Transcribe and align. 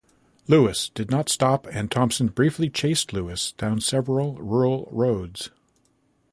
Lewis 0.47 0.89
did 0.89 1.11
not 1.11 1.29
stop 1.29 1.67
and 1.71 1.91
Thompson 1.91 2.29
briefly 2.29 2.71
chased 2.71 3.13
Lewis 3.13 3.51
down 3.51 3.79
several 3.81 4.33
rural 4.37 4.89
roads. 4.91 5.51